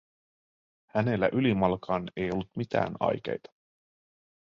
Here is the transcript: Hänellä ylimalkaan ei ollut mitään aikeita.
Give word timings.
Hänellä 0.85 1.29
ylimalkaan 1.33 2.11
ei 2.17 2.31
ollut 2.31 2.55
mitään 2.55 2.95
aikeita. 2.99 3.51